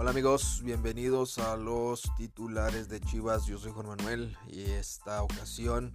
Hola 0.00 0.12
amigos, 0.12 0.62
bienvenidos 0.64 1.36
a 1.36 1.58
los 1.58 2.10
titulares 2.16 2.88
de 2.88 3.00
Chivas. 3.00 3.44
Yo 3.44 3.58
soy 3.58 3.70
Juan 3.70 3.86
Manuel 3.86 4.34
y 4.48 4.62
esta 4.62 5.22
ocasión 5.22 5.92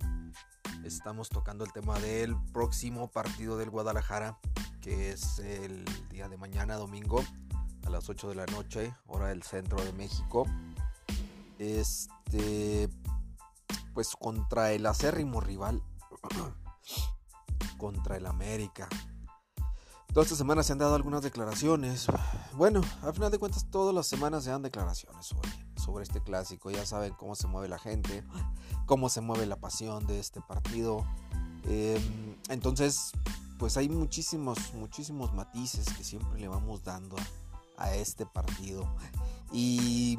estamos 0.84 1.28
tocando 1.28 1.66
el 1.66 1.73
tema 1.73 1.97
del 1.97 2.36
próximo 2.54 3.10
partido 3.10 3.57
del 3.57 3.71
Guadalajara, 3.71 4.38
que 4.79 5.10
es 5.10 5.39
el 5.39 5.86
día 6.11 6.29
de 6.29 6.38
mañana, 6.38 6.75
domingo, 6.75 7.23
a 7.83 7.89
las 7.89 8.07
8 8.07 8.29
de 8.29 8.36
la 8.36 8.46
noche, 8.46 8.93
hora 9.07 9.29
del 9.29 9.41
centro 9.41 9.83
de 9.83 9.91
México. 9.93 10.46
Este, 11.57 12.87
pues 13.96 14.15
contra 14.15 14.71
el 14.71 14.86
acérrimo 14.86 15.42
rival, 15.42 15.82
contra 17.79 18.18
el 18.18 18.28
América. 18.28 18.87
Toda 20.15 20.24
esta 20.24 20.37
semana 20.37 20.64
se 20.64 20.71
han 20.71 20.78
dado 20.78 20.96
algunas 20.96 21.24
declaraciones. 21.24 22.07
Bueno, 22.54 22.79
al 23.01 23.14
final 23.14 23.32
de 23.32 23.37
cuentas 23.37 23.69
todas 23.69 23.93
las 23.93 24.07
semanas 24.07 24.46
se 24.46 24.50
dan 24.50 24.61
declaraciones 24.61 25.36
sobre, 25.75 26.04
este 26.05 26.21
clásico. 26.21 26.71
Ya 26.71 26.86
saben 26.86 27.14
cómo 27.15 27.36
se 27.36 27.47
mueve 27.47 27.68
la 27.68 27.78
gente, 27.78 28.24
cómo 28.86 29.10
se 29.10 29.19
mueve 29.19 29.46
la 29.46 29.57
pasión 29.57 30.07
de 30.07 30.21
este 30.21 30.39
partido. 30.39 31.05
Em, 31.65 32.38
entonces, 32.47 33.11
pues 33.59 33.75
hay 33.75 33.89
muchísimos, 33.89 34.73
muchísimos 34.73 35.33
matices 35.33 35.86
que 35.97 36.05
siempre 36.05 36.39
le 36.39 36.47
vamos 36.47 36.81
dando 36.86 37.17
a, 37.75 37.94
este 37.94 38.25
partido. 38.25 38.88
Y 39.52 40.17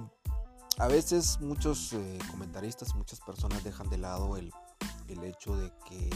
a 0.77 0.88
veces 0.88 1.41
muchos 1.41 1.94
eh, 1.94 2.19
comentaristas, 2.30 2.94
muchas 2.94 3.20
personas 3.20 3.64
dejan 3.64 3.88
de 3.88 3.97
lado 3.97 4.36
el, 4.36 4.52
el, 5.08 5.24
hecho 5.24 5.56
de 5.56 5.72
que 5.88 6.10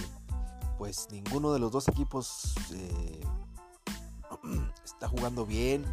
pues 0.76 1.08
ninguno 1.10 1.54
de 1.54 1.60
los 1.60 1.72
dos 1.72 1.88
equipos 1.88 2.54
eh, 2.72 3.19
está 4.84 5.08
jugando 5.08 5.46
bien. 5.46 5.84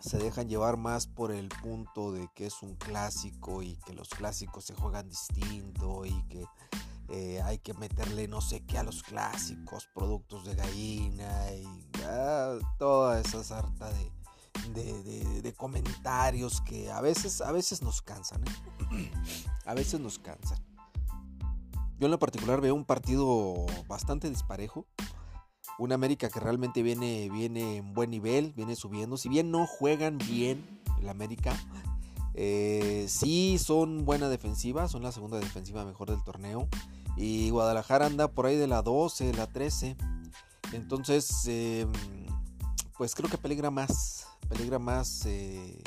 Se 0.00 0.18
dejan 0.18 0.48
llevar 0.48 0.76
más 0.76 1.06
por 1.06 1.30
el 1.30 1.48
punto 1.48 2.12
de 2.12 2.28
que 2.34 2.46
es 2.46 2.62
un 2.62 2.74
clásico 2.74 3.62
y 3.62 3.76
que 3.86 3.94
los 3.94 4.08
clásicos 4.08 4.64
se 4.64 4.74
juegan 4.74 5.08
distinto 5.08 6.04
y 6.04 6.22
que 6.24 6.44
eh, 7.08 7.40
hay 7.42 7.58
que 7.58 7.74
meterle 7.74 8.26
no 8.26 8.40
sé 8.40 8.64
qué 8.64 8.78
a 8.78 8.82
los 8.82 9.02
clásicos, 9.02 9.88
productos 9.94 10.44
de 10.44 10.54
gallina 10.54 11.52
y 11.52 11.66
ah, 12.04 12.58
toda 12.78 13.20
esa 13.20 13.44
sarta 13.44 13.90
de, 13.90 15.42
de, 15.42 15.52
comentarios 15.54 16.60
que 16.62 16.90
a 16.90 17.00
veces, 17.00 17.40
a 17.40 17.52
veces 17.52 17.82
nos 17.82 18.02
cansan. 18.02 18.42
¿eh? 18.92 19.10
a 19.66 19.74
veces 19.74 20.00
nos 20.00 20.18
cansan. 20.18 20.58
Yo 21.98 22.06
en 22.06 22.10
lo 22.10 22.18
particular 22.18 22.60
veo 22.60 22.74
un 22.74 22.84
partido 22.84 23.66
bastante 23.86 24.28
disparejo 24.28 24.86
una 25.78 25.94
América 25.94 26.28
que 26.28 26.40
realmente 26.40 26.82
viene, 26.82 27.28
viene 27.30 27.78
en 27.78 27.94
buen 27.94 28.10
nivel, 28.10 28.52
viene 28.56 28.76
subiendo. 28.76 29.16
Si 29.16 29.28
bien 29.28 29.50
no 29.50 29.66
juegan 29.66 30.18
bien 30.18 30.80
el 31.00 31.08
América, 31.08 31.54
eh, 32.34 33.06
sí 33.08 33.58
son 33.58 34.04
buena 34.04 34.28
defensiva, 34.28 34.88
son 34.88 35.02
la 35.02 35.12
segunda 35.12 35.38
defensiva 35.38 35.84
mejor 35.84 36.10
del 36.10 36.22
torneo. 36.22 36.68
Y 37.16 37.50
Guadalajara 37.50 38.06
anda 38.06 38.28
por 38.28 38.46
ahí 38.46 38.56
de 38.56 38.66
la 38.66 38.82
12, 38.82 39.32
la 39.34 39.46
13. 39.46 39.96
Entonces, 40.72 41.46
em, 41.46 41.90
pues 42.96 43.14
creo 43.14 43.28
que 43.28 43.38
peligra 43.38 43.70
más, 43.70 44.26
peligra 44.48 44.78
más 44.78 45.26
eh, 45.26 45.82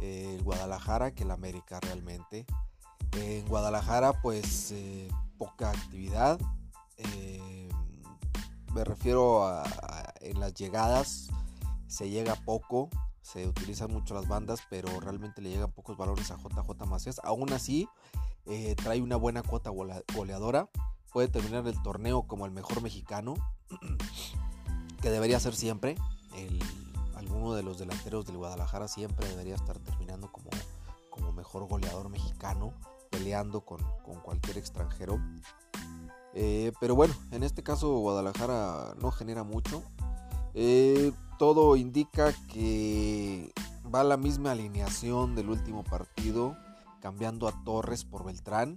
el 0.00 0.42
Guadalajara 0.42 1.12
que 1.12 1.24
el 1.24 1.30
América 1.30 1.80
realmente. 1.80 2.46
En 3.12 3.46
Guadalajara, 3.46 4.22
pues 4.22 4.74
poca 5.38 5.70
actividad 5.70 6.38
me 8.78 8.84
refiero 8.84 9.44
a, 9.44 9.64
en 10.20 10.38
las 10.38 10.54
llegadas, 10.54 11.30
se 11.88 12.10
llega 12.10 12.36
poco, 12.36 12.88
se 13.22 13.48
utilizan 13.48 13.92
mucho 13.92 14.14
las 14.14 14.28
bandas, 14.28 14.60
pero 14.70 15.00
realmente 15.00 15.42
le 15.42 15.50
llegan 15.50 15.72
pocos 15.72 15.96
valores 15.96 16.30
a 16.30 16.36
JJ 16.36 16.86
Macías. 16.86 17.20
Aún 17.24 17.52
así, 17.52 17.88
eh, 18.46 18.76
trae 18.76 19.02
una 19.02 19.16
buena 19.16 19.42
cuota 19.42 19.70
goleadora. 20.14 20.70
Puede 21.12 21.26
terminar 21.26 21.66
el 21.66 21.82
torneo 21.82 22.22
como 22.28 22.46
el 22.46 22.52
mejor 22.52 22.80
mexicano, 22.80 23.34
que 25.02 25.10
debería 25.10 25.40
ser 25.40 25.56
siempre. 25.56 25.96
El, 26.36 26.62
alguno 27.16 27.54
de 27.54 27.64
los 27.64 27.80
delanteros 27.80 28.26
del 28.26 28.36
Guadalajara 28.36 28.86
siempre 28.86 29.26
debería 29.28 29.56
estar 29.56 29.76
terminando 29.80 30.30
como, 30.30 30.50
como 31.10 31.32
mejor 31.32 31.66
goleador 31.66 32.10
mexicano, 32.10 32.74
peleando 33.10 33.62
con, 33.62 33.80
con 34.04 34.20
cualquier 34.20 34.56
extranjero. 34.56 35.18
Eh, 36.34 36.72
pero 36.80 36.94
bueno, 36.94 37.14
en 37.30 37.42
este 37.42 37.62
caso 37.62 37.98
Guadalajara 37.98 38.94
no 39.00 39.10
genera 39.10 39.44
mucho. 39.44 39.82
Eh, 40.54 41.12
todo 41.38 41.76
indica 41.76 42.32
que 42.52 43.52
va 43.92 44.04
la 44.04 44.16
misma 44.16 44.52
alineación 44.52 45.34
del 45.34 45.50
último 45.50 45.84
partido, 45.84 46.56
cambiando 47.00 47.48
a 47.48 47.64
Torres 47.64 48.04
por 48.04 48.24
Beltrán. 48.24 48.76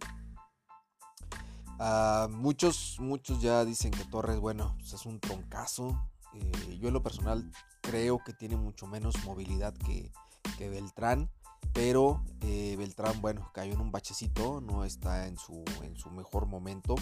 Ah, 1.79 2.28
muchos, 2.29 2.97
muchos 3.00 3.41
ya 3.41 3.66
dicen 3.66 3.91
que 3.91 4.06
Torres, 4.06 4.39
bueno, 4.39 4.75
pues 4.79 4.94
es 4.94 5.06
un 5.06 5.19
troncazo. 5.19 6.00
Eh, 6.33 6.78
yo 6.79 6.88
en 6.88 6.94
lo 6.94 7.03
personal 7.03 7.51
creo 7.81 8.19
que 8.23 8.33
tiene 8.33 8.56
mucho 8.56 8.88
menos 8.88 9.16
movilidad 9.25 9.73
que, 9.73 10.12
que 10.57 10.69
Beltrán. 10.69 11.29
Pero 11.73 12.22
Beltrán, 12.41 13.22
bueno, 13.22 13.50
cayó 13.53 13.73
en 13.73 13.81
un 13.81 13.91
bachecito, 13.91 14.62
no 14.62 14.83
está 14.83 15.28
en 15.28 15.38
su, 15.38 15.63
en 15.83 15.95
su 15.95 16.09
mejor 16.09 16.45
momento 16.45 16.95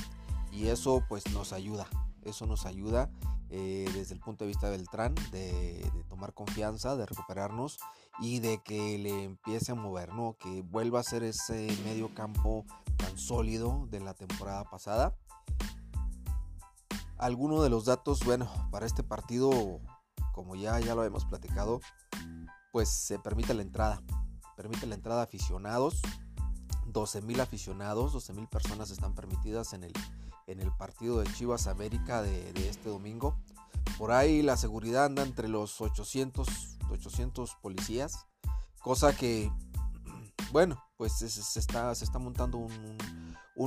y 0.51 0.67
eso 0.67 1.03
pues 1.07 1.29
nos 1.31 1.53
ayuda, 1.53 1.87
eso 2.23 2.45
nos 2.45 2.65
ayuda 2.65 3.09
eh, 3.51 3.89
desde 3.95 4.13
el 4.13 4.19
punto 4.19 4.43
de 4.43 4.49
vista 4.49 4.69
de 4.69 4.77
Beltrán 4.77 5.15
de, 5.31 5.91
tomar 6.07 6.33
confianza, 6.33 6.95
de 6.95 7.07
recuperarnos 7.07 7.79
y 8.19 8.39
de 8.39 8.61
que 8.63 8.99
le 8.99 9.23
empiece 9.23 9.71
a 9.71 9.75
mover, 9.75 10.13
¿no? 10.13 10.37
que 10.39 10.61
vuelva 10.61 10.99
a 10.99 11.03
ser 11.03 11.23
ese 11.23 11.67
medio 11.83 12.13
campo 12.13 12.63
tan 12.97 13.17
sólido 13.17 13.87
de 13.89 14.01
la 14.01 14.13
temporada 14.13 14.65
pasada. 14.65 15.15
Algunos 17.17 17.63
de 17.63 17.69
los 17.69 17.85
datos, 17.85 18.19
bueno, 18.23 18.47
para 18.71 18.85
este 18.85 19.03
partido, 19.03 19.81
como 20.31 20.55
ya, 20.55 20.79
ya 20.79 20.93
lo 20.93 21.03
hemos 21.03 21.25
platicado, 21.25 21.81
pues 22.71 22.89
se 22.89 23.17
permite 23.17 23.55
la 23.55 23.63
entrada, 23.63 24.01
permite 24.55 24.85
la 24.85 24.95
entrada 24.95 25.21
a 25.21 25.23
aficionados, 25.23 26.01
12.000 26.85 27.39
aficionados, 27.39 28.13
12.000 28.13 28.47
personas 28.47 28.91
están 28.91 29.15
permitidas 29.15 29.73
en 29.73 29.83
el, 29.85 29.93
en 30.49 30.59
el 30.61 30.71
partido 30.71 31.19
de 31.19 31.31
Chivas 31.33 31.67
América 31.67 32.21
de, 32.21 32.69
este 32.69 32.89
domingo. 32.89 33.37
Por 33.97 34.11
ahí 34.11 34.41
la 34.41 34.57
seguridad 34.57 35.05
anda 35.05 35.23
entre 35.23 35.47
los 35.47 35.79
800, 35.79 36.47
800 36.89 37.55
policías, 37.61 38.25
cosa 38.81 39.15
que, 39.15 39.51
bueno, 40.51 40.83
pues 40.97 41.13
se, 41.13 41.59
está, 41.59 41.93
se 41.93 42.03
está 42.03 42.19
montando 42.19 42.57
un, 42.57 42.97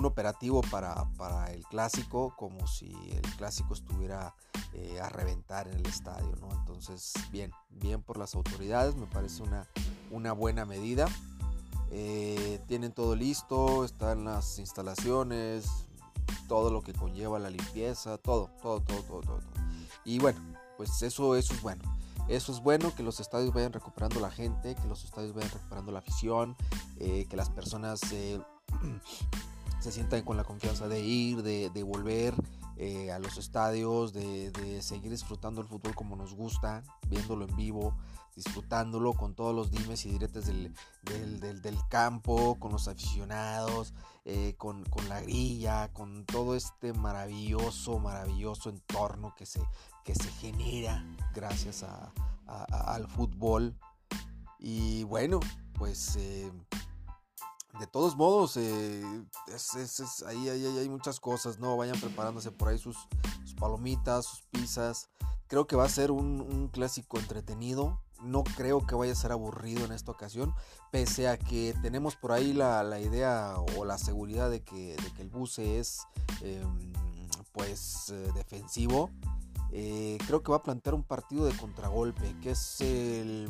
operativo 0.04 0.62
para, 0.62 1.06
el 1.52 1.64
clásico, 1.66 2.34
como 2.36 2.66
si 2.66 2.92
el 3.10 3.36
clásico 3.36 3.74
estuviera 3.74 4.34
eh, 4.72 4.98
a 5.00 5.08
reventar 5.10 5.68
en 5.68 5.74
el 5.74 5.86
estadio, 5.86 6.34
¿no? 6.40 6.50
Entonces, 6.50 7.12
bien, 7.30 7.52
bien 7.68 8.02
por 8.02 8.16
las 8.16 8.34
autoridades, 8.34 8.96
me 8.96 9.06
parece 9.06 9.42
una, 9.42 9.68
una 10.10 10.32
buena 10.32 10.64
medida. 10.64 11.06
Eh, 11.90 12.58
tienen 12.66 12.92
todo 12.92 13.14
listo, 13.14 13.84
están 13.84 14.24
las 14.24 14.58
instalaciones, 14.58 15.86
todo 16.48 16.70
lo 16.70 16.82
que 16.82 16.92
conlleva 16.92 17.38
la 17.38 17.50
limpieza, 17.50 18.18
todo, 18.18 18.50
todo, 18.60 18.80
todo, 18.80 19.02
todo, 19.02 19.20
todo. 19.20 19.40
Y 20.04 20.18
bueno, 20.18 20.40
pues 20.76 21.02
eso, 21.02 21.36
eso 21.36 21.54
es 21.54 21.62
bueno. 21.62 21.82
Eso 22.28 22.52
es 22.52 22.60
bueno 22.60 22.94
que 22.94 23.02
los 23.02 23.20
estadios 23.20 23.52
vayan 23.52 23.72
recuperando 23.72 24.20
la 24.20 24.30
gente, 24.30 24.74
que 24.74 24.88
los 24.88 25.04
estadios 25.04 25.34
vayan 25.34 25.50
recuperando 25.50 25.92
la 25.92 25.98
afición, 25.98 26.56
eh, 26.98 27.26
que 27.28 27.36
las 27.36 27.50
personas 27.50 28.00
eh, 28.12 28.40
se 29.80 29.92
sientan 29.92 30.22
con 30.22 30.36
la 30.36 30.44
confianza 30.44 30.88
de 30.88 31.00
ir, 31.00 31.42
de, 31.42 31.70
de 31.70 31.82
volver 31.82 32.34
eh, 32.84 33.12
a 33.12 33.20
los 33.20 33.38
estadios, 33.38 34.12
de, 34.12 34.82
seguir 34.82 35.12
disfrutando 35.12 35.60
el 35.60 35.68
fútbol 35.68 35.94
como 35.94 36.16
nos 36.16 36.34
gusta, 36.34 36.82
viéndolo 37.06 37.44
en 37.44 37.54
vivo, 37.54 37.96
disfrutándolo 38.34 39.12
con 39.12 39.36
todos 39.36 39.54
los 39.54 39.70
dimes 39.70 40.04
y 40.04 40.10
diretes 40.10 40.46
del, 40.46 40.74
del, 41.04 41.78
campo, 41.88 42.56
con 42.58 42.72
los 42.72 42.88
aficionados, 42.88 43.94
eh, 44.24 44.56
con, 44.58 44.84
la 45.08 45.20
grilla, 45.20 45.92
con 45.92 46.24
todo 46.24 46.56
este 46.56 46.92
maravilloso, 46.92 48.00
maravilloso 48.00 48.68
entorno 48.68 49.32
que 49.36 49.46
se, 49.46 49.60
que 50.02 50.16
se 50.16 50.32
genera 50.32 51.04
gracias 51.36 51.84
al 52.48 53.06
fútbol. 53.06 53.76
Y 54.58 55.04
bueno, 55.04 55.38
pues 55.78 56.16
eh, 56.16 56.50
de 57.78 57.86
todos 57.86 58.16
modos, 58.16 58.56
eh, 58.56 59.02
ahí, 60.26 60.48
hay 60.48 60.88
muchas 60.88 61.20
cosas, 61.20 61.58
¿no? 61.58 61.76
Vayan 61.76 62.00
preparándose 62.00 62.50
por 62.50 62.68
ahí 62.68 62.78
sus, 62.78 62.96
palomitas, 63.58 64.26
sus 64.26 64.42
pizzas. 64.50 65.08
Creo 65.46 65.66
que 65.66 65.76
va 65.76 65.84
a 65.84 65.88
ser 65.88 66.10
un 66.10 66.68
clásico 66.68 67.18
entretenido 67.18 68.00
no 68.22 68.44
creo 68.44 68.86
que 68.86 68.94
vaya 68.94 69.12
a 69.12 69.16
ser 69.16 69.32
aburrido 69.32 69.84
en 69.84 69.92
esta 69.92 70.12
ocasión, 70.12 70.54
pese 70.90 71.28
a 71.28 71.36
que 71.36 71.74
tenemos 71.82 72.16
por 72.16 72.32
ahí 72.32 72.52
la, 72.52 73.00
idea 73.00 73.54
o 73.76 73.84
la 73.84 73.98
seguridad 73.98 74.50
de 74.50 74.62
que, 74.62 74.96
el 75.18 75.28
buce 75.28 75.78
es 75.78 76.02
em, 76.40 76.92
pues 77.52 78.10
eh, 78.10 78.30
defensivo. 78.34 79.10
Eh, 79.74 80.18
creo 80.26 80.42
que 80.42 80.50
va 80.50 80.58
a 80.58 80.62
plantear 80.62 80.94
un 80.94 81.02
partido 81.02 81.46
de 81.46 81.56
contragolpe, 81.56 82.36
que 82.42 82.50
es 82.50 82.78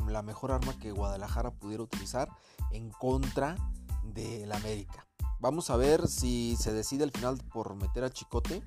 la 0.07 0.21
mejor 0.21 0.51
arma 0.51 0.77
que 0.79 0.91
Guadalajara 0.91 1.51
pudiera 1.51 1.83
utilizar 1.83 2.29
en 2.71 2.89
contra 2.91 3.55
del 4.03 4.51
América. 4.51 5.05
Vamos 5.39 5.69
a 5.69 5.77
ver 5.77 6.07
si 6.07 6.55
se 6.55 6.71
decide 6.71 7.03
al 7.03 7.11
final 7.11 7.37
por 7.51 7.75
meter 7.75 8.03
a 8.03 8.09
Chicote, 8.09 8.63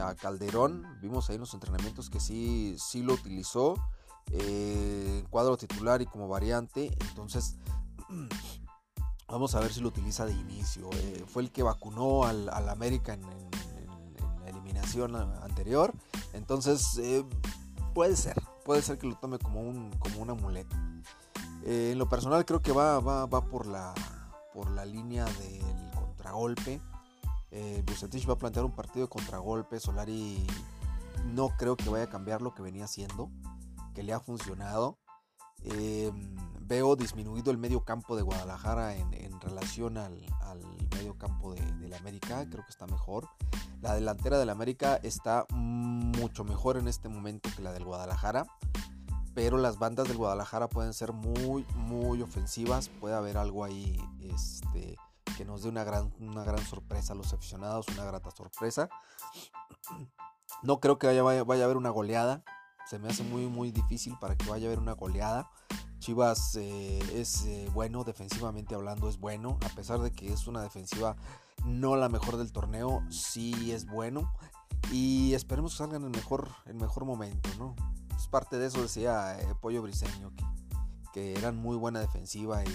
a 0.00 0.14
Calderón. 0.14 0.86
Vimos 1.00 1.28
ahí 1.28 1.34
en 1.34 1.40
los 1.40 1.54
entrenamientos 1.54 2.10
que 2.10 2.20
sí, 2.20 2.76
sí 2.78 3.02
lo 3.02 3.14
utilizó 3.14 3.74
en 4.32 5.26
cuadro 5.30 5.56
titular 5.56 6.02
y 6.02 6.06
como 6.06 6.28
variante. 6.28 6.96
Entonces, 7.08 7.56
vamos 9.28 9.54
a 9.54 9.60
ver 9.60 9.72
si 9.72 9.80
lo 9.80 9.88
utiliza 9.88 10.26
de 10.26 10.32
inicio. 10.32 10.88
Eh, 10.92 11.24
fue 11.26 11.42
el 11.42 11.50
que 11.50 11.62
vacunó 11.62 12.24
al, 12.24 12.48
América 12.68 13.14
en, 13.14 13.22
la 14.42 14.48
eliminación 14.48 15.16
anterior. 15.16 15.92
Entonces, 16.32 16.98
eh, 16.98 17.24
puede 17.94 18.16
ser. 18.16 18.40
Puede 18.64 18.82
ser 18.82 18.98
que 18.98 19.06
lo 19.06 19.16
tome 19.16 19.38
como 19.38 19.60
un, 19.60 19.90
como 19.98 20.20
un 20.20 20.30
amuleto. 20.30 20.74
Eh, 21.64 21.90
en 21.92 21.98
lo 21.98 22.08
personal 22.08 22.44
creo 22.44 22.62
que 22.62 22.72
va, 22.72 23.00
va, 23.00 23.26
va 23.26 23.44
por, 23.44 23.66
la, 23.66 23.92
por 24.56 24.70
la 24.70 24.86
línea 24.86 25.26
del 25.26 25.90
contragolpe. 25.94 26.80
Eh, 27.50 27.84
va 28.26 28.32
a 28.32 28.38
plantear 28.38 28.64
un 28.64 28.74
partido 28.74 29.04
de 29.04 29.10
contragolpe. 29.10 29.78
Solari 29.78 30.46
no 31.26 31.50
creo 31.58 31.76
que 31.76 31.90
vaya 31.90 32.04
a 32.04 32.08
cambiar 32.08 32.40
lo 32.40 32.54
que 32.54 32.62
venía 32.62 32.84
haciendo 32.86 33.30
que 33.94 34.02
le 34.02 34.14
ha 34.14 34.20
funcionado. 34.20 34.98
Eh, 35.62 36.10
veo 36.62 36.96
disminuido 36.96 37.50
el 37.50 37.58
medio 37.58 37.84
campo 37.84 38.16
de 38.16 38.22
Guadalajara 38.22 38.96
en, 38.96 39.40
relación 39.40 39.98
al, 39.98 40.18
medio 40.90 41.16
campo 41.18 41.54
de, 41.54 41.88
la 41.88 41.98
América, 41.98 42.46
creo 42.48 42.64
que 42.64 42.70
está 42.70 42.86
mejor. 42.86 43.28
La 43.82 43.94
delantera 43.94 44.38
del 44.38 44.48
América 44.48 44.98
está 45.02 45.46
mucho 45.52 46.44
mejor 46.44 46.78
en 46.78 46.88
este 46.88 47.08
momento 47.08 47.50
que 47.54 47.62
la 47.62 47.72
del 47.72 47.84
Guadalajara, 47.84 48.46
pero 49.36 49.58
las 49.58 49.78
bandas 49.78 50.08
del 50.08 50.16
Guadalajara 50.16 50.66
pueden 50.66 50.94
ser 50.94 51.12
muy, 51.12 51.66
muy 51.74 52.22
ofensivas, 52.22 52.88
puede 52.88 53.14
haber 53.14 53.36
algo 53.36 53.64
ahí 53.64 54.02
este, 54.22 54.96
que 55.36 55.44
nos 55.44 55.62
dé 55.62 55.68
una 55.68 55.84
gran, 55.84 56.10
una 56.20 56.42
gran 56.42 56.64
sorpresa 56.64 57.12
a 57.12 57.16
los 57.16 57.34
aficionados, 57.34 57.86
una 57.88 58.06
grata 58.06 58.30
sorpresa. 58.30 58.88
No 60.62 60.80
creo 60.80 60.98
que 60.98 61.20
vaya, 61.20 61.40
a 61.40 61.64
haber 61.64 61.76
una 61.76 61.90
goleada, 61.90 62.44
se 62.86 62.98
me 62.98 63.08
hace 63.08 63.24
muy 63.24 63.46
muy 63.46 63.72
difícil 63.72 64.16
para 64.18 64.36
que 64.36 64.48
vaya 64.48 64.68
a 64.68 64.68
haber 64.68 64.78
una 64.78 64.94
goleada. 64.94 65.50
Chivas 65.98 66.56
eh, 66.56 66.98
es 67.12 67.44
eh, 67.44 67.68
bueno, 67.74 68.04
defensivamente 68.04 68.74
hablando 68.74 69.06
es 69.06 69.18
bueno, 69.18 69.58
a 69.70 69.74
pesar 69.74 70.00
de 70.00 70.12
que 70.12 70.32
es 70.32 70.46
una 70.46 70.62
defensiva 70.62 71.14
no 71.66 71.94
la 71.96 72.08
mejor 72.08 72.38
del 72.38 72.52
torneo, 72.52 73.02
sí 73.10 73.70
es 73.70 73.84
bueno. 73.84 74.32
Y 74.90 75.34
esperemos 75.34 75.72
que 75.72 75.78
salgan 75.78 76.04
en 76.04 76.14
el 76.14 76.16
mejor, 76.16 76.48
el 76.64 76.76
mejor 76.76 77.04
momento, 77.04 77.50
¿no? 77.58 77.74
Es 78.16 78.28
parte 78.28 78.58
de 78.58 78.66
eso 78.66 78.82
decía 78.82 79.38
eh, 79.40 79.54
Pollo 79.60 79.82
Briseño, 79.82 80.32
que, 80.34 80.44
que 81.12 81.38
eran 81.38 81.56
muy 81.56 81.76
buena 81.76 82.00
defensiva 82.00 82.64
y 82.64 82.68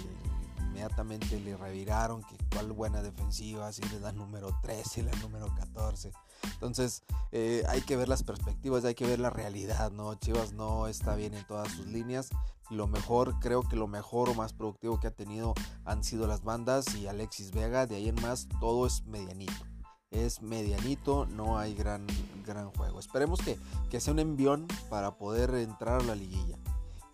inmediatamente 0.71 1.39
le 1.39 1.57
reviraron 1.57 2.23
que 2.23 2.37
cuál 2.53 2.71
buena 2.71 3.01
defensiva, 3.01 3.71
si 3.71 3.83
le 3.89 3.99
dan 3.99 4.15
número 4.15 4.57
13, 4.61 5.03
la 5.03 5.11
número 5.17 5.53
14. 5.55 6.11
Entonces 6.43 7.03
eh, 7.31 7.63
hay 7.67 7.81
que 7.81 7.97
ver 7.97 8.07
las 8.07 8.23
perspectivas, 8.23 8.85
hay 8.85 8.95
que 8.95 9.05
ver 9.05 9.19
la 9.19 9.29
realidad, 9.29 9.91
¿no? 9.91 10.15
Chivas 10.15 10.53
no 10.53 10.87
está 10.87 11.15
bien 11.15 11.33
en 11.33 11.45
todas 11.45 11.71
sus 11.71 11.87
líneas. 11.87 12.29
Lo 12.69 12.87
mejor, 12.87 13.37
creo 13.39 13.63
que 13.63 13.75
lo 13.75 13.87
mejor 13.87 14.29
o 14.29 14.33
más 14.33 14.53
productivo 14.53 14.99
que 14.99 15.07
ha 15.07 15.11
tenido 15.11 15.53
han 15.83 16.03
sido 16.03 16.25
las 16.25 16.41
bandas 16.41 16.95
y 16.95 17.07
Alexis 17.07 17.51
Vega. 17.51 17.85
De 17.85 17.97
ahí 17.97 18.07
en 18.07 18.15
más, 18.21 18.47
todo 18.61 18.87
es 18.87 19.03
medianito. 19.05 19.70
Es 20.11 20.41
medianito, 20.41 21.25
no 21.25 21.57
hay 21.57 21.73
gran, 21.73 22.05
gran 22.45 22.69
juego. 22.71 22.99
Esperemos 22.99 23.39
que, 23.41 23.57
que 23.89 23.99
sea 23.99 24.13
un 24.13 24.19
envión 24.19 24.67
para 24.89 25.17
poder 25.17 25.55
entrar 25.55 26.01
a 26.01 26.03
la 26.03 26.15
liguilla. 26.15 26.57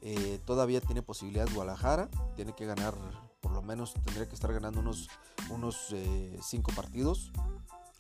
Eh, 0.02 0.40
todavía 0.46 0.82
tiene 0.82 1.02
posibilidades 1.02 1.54
Guadalajara, 1.54 2.10
tiene 2.36 2.54
que 2.54 2.66
ganar 2.66 2.96
por 3.42 3.52
lo 3.52 3.62
menos 3.62 3.94
tendría 3.94 4.28
que 4.28 4.36
estar 4.36 4.52
ganando 4.52 4.80
unos, 4.80 5.10
unos 5.50 5.88
eh, 5.92 6.38
cinco 6.42 6.72
partidos 6.76 7.32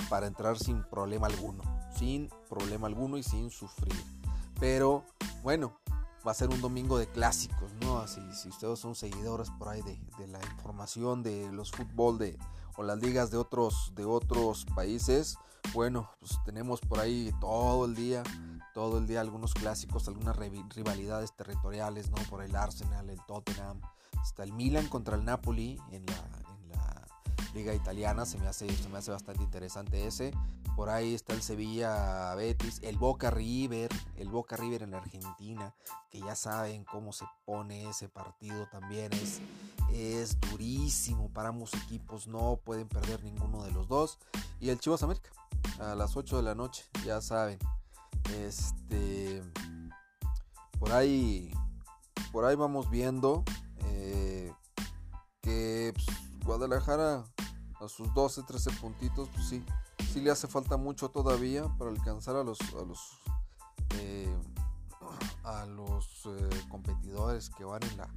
para 0.10 0.28
entrar 0.28 0.58
sin 0.58 0.84
problema 0.84 1.28
alguno. 1.28 1.64
Sin 1.96 2.30
problema 2.50 2.88
alguno 2.88 3.18
y 3.18 3.24
sin 3.24 3.50
sufrir. 3.50 3.96
Pero 4.60 5.04
bueno, 5.44 5.74
va 6.26 6.32
a 6.32 6.36
ser 6.36 6.50
un 6.50 6.62
domingo 6.62 6.98
de 6.98 7.08
clásicos, 7.08 7.72
¿no? 7.82 8.00
Así, 8.00 8.22
si 8.34 8.50
ustedes 8.50 8.80
son 8.80 8.96
seguidores 8.96 9.50
por 9.52 9.70
ahí 9.70 9.82
de, 9.82 10.28
la 10.28 10.40
información 10.52 11.24
de 11.24 11.52
los 11.52 11.72
fútbol 11.72 12.18
de, 12.18 12.38
o 12.78 12.84
las 12.84 13.00
ligas 13.00 13.32
de 13.32 13.38
otros, 13.38 13.92
de 13.96 14.06
otros 14.06 14.66
países, 14.76 15.38
bueno, 15.74 16.10
pues 16.20 16.40
tenemos 16.46 16.80
por 16.80 17.00
ahí 17.00 17.34
todo 17.42 17.86
el 17.86 17.96
día, 17.96 18.24
todo 18.74 19.00
el 19.00 19.08
día 19.08 19.20
algunos 19.20 19.54
clásicos, 19.54 20.08
algunas 20.08 20.38
rivalidades 20.38 21.36
territoriales, 21.36 22.10
¿no? 22.10 22.18
Por 22.30 22.42
el 22.44 22.56
Arsenal, 22.56 23.10
el 23.10 23.20
Tottenham, 23.26 23.82
Está 24.24 24.44
el 24.44 24.52
Milan 24.52 24.88
contra 24.88 25.16
el 25.16 25.24
Napoli 25.24 25.80
en 25.92 26.06
la, 26.06 26.47
liga 27.58 27.74
italiana, 27.74 28.26
se 28.26 28.38
me, 28.38 28.48
hace, 28.48 28.70
se 28.70 28.88
me 28.88 29.00
hace 29.00 29.12
bastante 29.12 29.44
interesante 29.44 30.06
ese. 30.06 30.32
Por 30.76 30.90
ahí 30.90 31.16
está 31.16 31.34
el 31.34 31.42
Sevilla 31.42 32.36
Betis, 32.36 32.80
el 32.84 32.98
Boca 32.98 33.32
River, 33.32 33.90
el 34.16 34.30
Boca 34.30 34.56
River 34.56 34.84
en 34.84 34.94
Argentina, 34.94 35.74
que 36.12 36.20
ya 36.20 36.36
saben 36.36 36.86
cómo 36.86 37.12
se 37.12 37.26
pone 37.46 37.90
ese 37.90 38.10
partido 38.10 38.68
también. 38.68 39.12
Es, 39.14 39.42
es 39.92 40.40
durísimo 40.40 41.30
para 41.34 41.50
ambos 41.50 41.74
equipos, 41.74 42.28
no 42.28 42.60
pueden 42.64 42.88
perder 42.88 43.24
ninguno 43.24 43.64
de 43.64 43.72
los 43.72 43.88
dos. 43.88 44.20
Y 44.60 44.70
el 44.70 44.80
Chivas 44.80 45.02
América, 45.02 45.32
a 45.80 45.96
las 45.96 46.16
8 46.16 46.38
de 46.38 46.44
la 46.44 46.54
noche, 46.54 46.86
ya 47.04 47.22
saben. 47.22 47.58
Este. 48.36 49.42
Por 50.78 50.92
ahí. 50.92 51.52
Por 52.32 52.46
ahí 52.46 52.56
vamos 52.56 52.88
viendo. 52.92 53.44
Eh, 53.86 54.54
que 55.42 55.92
pues, 55.96 56.06
Guadalajara 56.46 57.26
a 57.80 57.88
sus 57.88 58.14
12, 58.14 58.44
13 58.44 58.72
puntitos, 58.82 59.30
pues 59.34 59.48
sí, 59.48 59.64
sí 60.12 60.22
le 60.22 60.32
hace 60.32 60.48
falta 60.48 60.78
mucho 60.78 61.10
todavía 61.10 61.66
para 61.78 61.92
alcanzar 61.92 62.36
a 62.36 62.44
los 62.44 62.60
a 62.74 62.86
los 62.86 63.00
eh, 63.96 64.36
a 65.44 65.66
los 65.66 66.26
eh, 66.26 66.50
competidores 66.70 67.50
que 67.50 67.64
van 67.64 67.84
en 67.84 67.98
la 67.98 68.10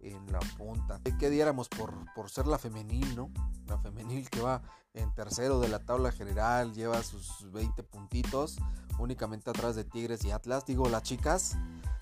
en 0.00 0.32
la 0.32 0.38
punta. 0.56 1.00
¿Qué 1.18 1.30
diéramos 1.30 1.68
por, 1.68 1.92
por 2.14 2.30
ser 2.30 2.46
la 2.46 2.58
femenil, 2.58 3.16
no? 3.16 3.30
La 3.66 3.78
femenil 3.78 4.28
que 4.30 4.40
va 4.40 4.62
en 4.94 5.12
tercero 5.14 5.60
de 5.60 5.68
la 5.68 5.80
tabla 5.80 6.12
general, 6.12 6.72
lleva 6.72 7.02
sus 7.02 7.50
20 7.52 7.82
puntitos, 7.82 8.56
únicamente 8.98 9.50
atrás 9.50 9.76
de 9.76 9.84
Tigres 9.84 10.24
y 10.24 10.30
Atlas. 10.30 10.64
Digo, 10.64 10.88
las 10.88 11.02
chicas, 11.02 11.56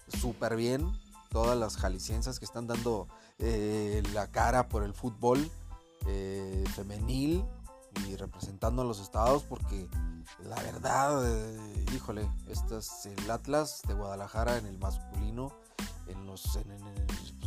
súper 0.08 0.56
bien, 0.56 0.92
todas 1.30 1.58
las 1.58 1.76
jaliscienses 1.76 2.38
que 2.38 2.44
están 2.44 2.66
dando 2.66 3.08
eh, 3.38 4.02
la 4.12 4.30
cara 4.30 4.68
por 4.68 4.84
el 4.84 4.94
fútbol 4.94 5.50
eh, 6.06 6.64
femenil 6.74 7.44
y 8.08 8.16
representando 8.16 8.82
a 8.82 8.84
los 8.84 9.00
estados 9.00 9.44
porque 9.44 9.88
la 10.44 10.56
verdad, 10.56 11.22
eh, 11.26 11.84
híjole, 11.94 12.28
este 12.48 12.78
es 12.78 13.06
el 13.06 13.30
Atlas 13.30 13.82
de 13.86 13.94
Guadalajara 13.94 14.58
en 14.58 14.66
el 14.66 14.78
masculino, 14.78 15.52
en 16.06 16.26
los, 16.26 16.58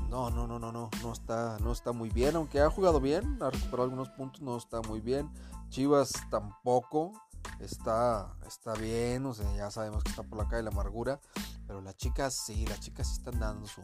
no, 0.10 0.30
no, 0.30 0.48
no, 0.48 0.58
no, 0.58 0.72
no, 0.72 0.90
no 1.02 1.12
está, 1.12 1.58
no 1.60 1.72
está 1.72 1.92
muy 1.92 2.10
bien, 2.10 2.36
aunque 2.36 2.62
ha 2.62 2.70
jugado 2.70 3.02
bien, 3.02 3.38
ha 3.42 3.50
recuperado 3.50 3.84
algunos 3.84 4.10
puntos, 4.10 4.42
no 4.42 4.58
está 4.58 4.82
muy 4.82 5.02
bien. 5.02 5.30
Chivas 5.70 6.14
tampoco, 6.30 7.12
está, 7.60 8.34
está 8.48 8.74
bien, 8.74 9.26
o 9.26 9.34
sea, 9.34 9.54
ya 9.56 9.70
sabemos 9.70 10.04
que 10.04 10.12
está 10.12 10.24
por 10.24 10.38
la 10.38 10.48
calle 10.48 10.64
la 10.64 10.70
amargura, 10.70 11.20
pero 11.68 11.82
las 11.82 11.98
chicas 11.98 12.34
sí, 12.34 12.66
las 12.68 12.80
chicas 12.80 13.12
están 13.12 13.40
dando 13.40 13.68
su, 13.68 13.82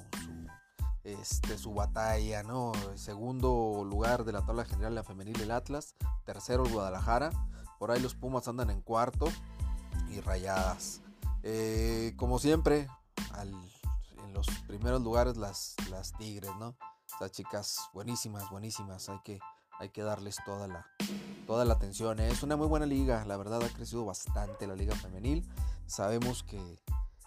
este, 1.04 1.58
su 1.58 1.74
batalla, 1.74 2.44
¿no? 2.44 2.72
Segundo 2.96 3.86
lugar 3.86 4.24
de 4.24 4.32
la 4.32 4.46
tabla 4.46 4.66
general 4.66 4.96
la 4.96 5.04
femenil 5.04 5.40
el 5.42 5.52
Atlas, 5.52 5.96
tercero 6.26 6.66
el 6.66 6.72
Guadalajara, 6.72 7.32
por 7.80 7.92
ahí 7.92 8.00
los 8.00 8.16
Pumas 8.16 8.48
andan 8.48 8.70
en 8.70 8.82
cuarto 8.82 9.28
y 10.10 10.22
rayadas. 10.22 11.02
Eh, 11.44 12.14
como 12.16 12.40
siempre, 12.40 12.88
en 13.42 14.34
los 14.34 14.48
primeros 14.68 15.02
lugares 15.02 15.36
las, 15.38 15.76
las 15.90 16.14
Tigres, 16.14 16.52
¿no? 16.58 16.76
Las 17.20 17.32
chicas 17.32 17.78
buenísimas, 17.94 18.50
buenísimas, 18.50 19.10
hay 19.10 19.20
que, 19.24 19.40
hay 19.80 19.90
que 19.90 20.02
darles 20.02 20.38
toda 20.46 20.68
la, 20.68 20.88
toda 21.46 21.66
la 21.66 21.74
atención. 21.74 22.20
¿eh? 22.20 22.30
Es 22.30 22.44
una 22.44 22.56
muy 22.56 22.68
buena 22.68 22.86
liga, 22.86 23.26
la 23.26 23.38
verdad 23.38 23.62
ha 23.62 23.70
crecido 23.70 24.06
bastante 24.06 24.66
la 24.66 24.76
liga 24.76 24.96
femenil. 24.96 25.48
Sabemos 25.86 26.44
que, 26.44 26.80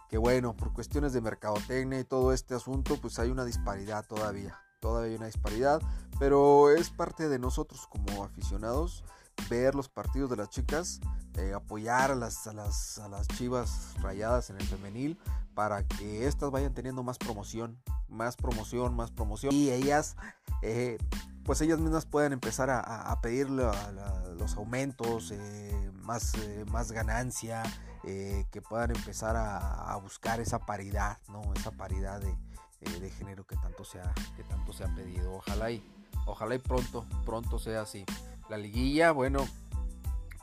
que 0.08 0.18
bueno, 0.18 0.56
por 0.56 0.72
cuestiones 0.72 1.12
de 1.12 1.20
mercadotecnia 1.20 2.00
y 2.00 2.04
todo 2.04 2.32
este 2.32 2.54
asunto, 2.54 2.96
pues 3.00 3.18
hay 3.18 3.30
una 3.30 3.44
disparidad 3.44 4.06
todavía. 4.06 4.58
Todavía 4.80 5.10
hay 5.10 5.16
una 5.16 5.26
disparidad, 5.26 5.80
pero 6.18 6.70
es 6.70 6.90
parte 6.90 7.28
de 7.28 7.38
nosotros 7.38 7.86
como 7.88 8.24
aficionados 8.24 9.04
ver 9.50 9.74
los 9.74 9.88
partidos 9.88 10.30
de 10.30 10.36
las 10.36 10.50
chicas, 10.50 11.00
eh, 11.34 11.52
apoyar 11.54 12.10
a 12.10 12.14
las, 12.14 12.46
a, 12.46 12.52
las, 12.52 12.98
a 12.98 13.08
las 13.08 13.28
chivas 13.28 13.94
rayadas 14.00 14.50
en 14.50 14.56
el 14.56 14.66
femenil 14.66 15.18
para 15.54 15.86
que 15.86 16.26
estas 16.26 16.50
vayan 16.50 16.74
teniendo 16.74 17.02
más 17.02 17.18
promoción, 17.18 17.80
más 18.08 18.36
promoción, 18.36 18.94
más 18.94 19.10
promoción. 19.10 19.54
Y 19.54 19.70
ellas, 19.70 20.16
eh, 20.62 20.98
pues 21.46 21.60
ellas 21.60 21.78
mismas 21.78 22.06
puedan 22.06 22.32
empezar 22.32 22.70
a, 22.70 22.80
a 22.80 23.20
pedir 23.20 23.48
los 23.48 24.56
aumentos, 24.56 25.30
eh, 25.30 25.92
más, 26.02 26.32
más 26.72 26.90
ganancia, 26.90 27.62
eh, 28.02 28.46
que 28.50 28.60
puedan 28.60 28.90
empezar 28.90 29.36
a, 29.36 29.96
buscar 30.02 30.40
esa 30.40 30.58
paridad, 30.58 31.18
¿no? 31.28 31.42
Esa 31.54 31.70
paridad 31.70 32.20
de, 32.20 33.00
de, 33.00 33.10
género 33.10 33.46
que 33.46 33.56
tanto, 33.56 33.84
se 33.84 34.00
ha, 34.00 34.12
que 34.36 34.42
tanto 34.42 34.72
se 34.72 34.84
ha 34.84 34.94
pedido. 34.94 35.34
Ojalá 35.34 35.70
y, 35.70 35.82
ojalá 36.26 36.56
y 36.56 36.58
pronto, 36.58 37.06
pronto 37.24 37.60
sea 37.60 37.82
así. 37.82 38.04
La 38.48 38.58
liguilla, 38.58 39.12
bueno, 39.12 39.46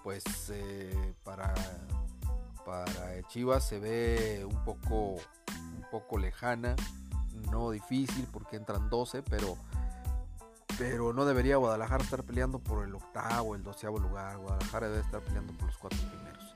pues 0.04 0.24
para, 1.24 1.54
para 2.66 3.28
Chivas 3.28 3.68
se 3.68 3.80
ve 3.80 4.48
un 4.50 4.64
poco, 4.64 5.16
un 5.16 5.86
poco 5.92 6.18
lejana, 6.18 6.76
no 7.52 7.72
difícil 7.72 8.26
porque 8.32 8.56
entran 8.56 8.90
12, 8.90 9.22
pero 9.24 9.58
pero 10.78 11.14
no 11.14 11.26
debería 11.26 11.58
Guadalajara 11.58 12.04
estar 12.04 12.24
peleando 12.24 12.60
por 12.60 12.86
el 12.86 12.96
octavo, 12.96 13.56
el 13.56 13.64
doceavo 13.64 14.00
lugar. 14.00 14.38
Guadalajara 14.38 14.90
debe 14.90 15.02
estar 15.02 15.22
peleando 15.22 15.54
por 15.54 15.68
los 15.68 15.78
cuatro 15.78 16.00
primeros. 16.10 16.56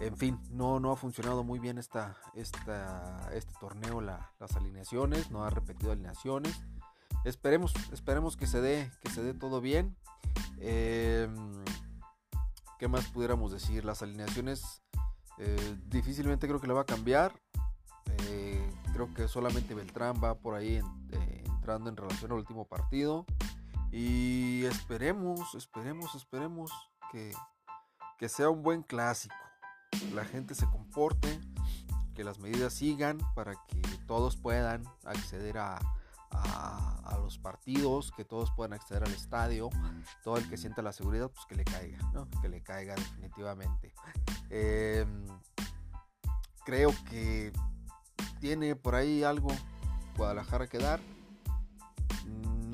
En 0.00 0.16
fin, 0.16 0.40
no, 0.50 0.80
no 0.80 0.90
ha 0.90 0.96
funcionado 0.96 1.44
muy 1.44 1.58
bien 1.58 1.78
esta, 1.78 2.16
esta, 2.34 3.30
este 3.32 3.52
torneo, 3.60 4.00
las 4.00 4.56
alineaciones, 4.56 5.30
no 5.30 5.44
ha 5.44 5.50
repetido 5.50 5.92
alineaciones. 5.92 6.62
Esperemos, 7.24 7.72
esperemos 7.92 8.36
que 8.36 8.46
se 8.46 8.60
dé, 8.60 8.90
que 9.02 9.10
se 9.10 9.22
dé 9.22 9.34
todo 9.34 9.60
bien. 9.60 9.96
Em, 10.58 11.64
¿Qué 12.78 12.88
más 12.88 13.06
pudiéramos 13.06 13.52
decir? 13.52 13.84
Las 13.84 14.02
alineaciones 14.02 14.82
eh, 15.38 15.76
difícilmente 15.86 16.48
creo 16.48 16.60
que 16.60 16.66
le 16.66 16.74
va 16.74 16.82
a 16.82 16.86
cambiar. 16.86 17.40
Eh, 18.28 18.70
creo 18.92 19.12
que 19.14 19.28
solamente 19.28 19.74
Beltrán 19.74 20.20
va 20.22 20.34
por 20.34 20.54
ahí 20.54 20.76
en, 20.76 21.04
en 21.72 21.96
relación 21.96 22.32
al 22.32 22.38
último 22.38 22.66
partido. 22.66 23.24
Y 23.90 24.64
esperemos, 24.64 25.54
esperemos, 25.54 26.14
esperemos 26.14 26.70
que, 27.10 27.32
que 28.18 28.28
sea 28.28 28.50
un 28.50 28.62
buen 28.62 28.82
clásico. 28.82 29.34
La 30.12 30.24
gente 30.24 30.54
se 30.54 30.66
comporte, 30.66 31.40
que 32.14 32.24
las 32.24 32.38
medidas 32.38 32.74
sigan 32.74 33.18
para 33.34 33.54
que 33.68 33.80
todos 34.06 34.36
puedan 34.36 34.84
acceder 35.04 35.58
a, 35.58 35.78
a, 36.30 37.18
los 37.18 37.38
partidos, 37.38 38.12
que 38.12 38.24
todos 38.24 38.50
puedan 38.50 38.74
acceder 38.74 39.04
al 39.04 39.12
estadio, 39.12 39.70
todo 40.22 40.36
el 40.36 40.48
que 40.50 40.56
sienta 40.56 40.82
la 40.82 40.92
seguridad, 40.92 41.30
pues 41.30 41.46
que 41.46 41.54
le 41.54 41.64
caiga, 41.64 41.98
¿no? 42.12 42.28
que 42.42 42.48
le 42.48 42.62
caiga 42.62 42.94
definitivamente. 42.94 43.94
Em, 44.50 45.26
creo 46.64 46.90
que 47.08 47.52
tiene 48.40 48.76
por 48.76 48.94
ahí 48.94 49.24
algo 49.24 49.48
Guadalajara 50.16 50.68
que 50.68 50.78
dar 50.78 51.00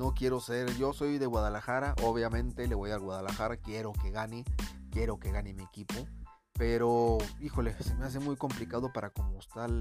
no 0.01 0.15
quiero 0.15 0.39
ser, 0.39 0.75
yo 0.77 0.93
soy 0.93 1.19
de 1.19 1.27
Guadalajara, 1.27 1.93
obviamente 2.01 2.65
le 2.65 2.73
voy 2.73 2.89
a 2.89 2.97
Guadalajara, 2.97 3.57
quiero 3.57 3.93
que 3.93 4.09
gane, 4.09 4.45
quiero 4.89 5.19
que 5.19 5.29
gane 5.29 5.53
mi 5.53 5.61
equipo, 5.61 5.93
pero 6.53 7.19
híjole, 7.39 7.75
se 7.83 7.93
me 7.93 8.05
hace 8.05 8.19
muy 8.19 8.35
complicado 8.35 8.91
para 8.91 9.11
cómo 9.11 9.37
está 9.37 9.65
el, 9.65 9.79